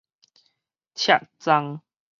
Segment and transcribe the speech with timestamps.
[0.95, 1.81] 赤鯮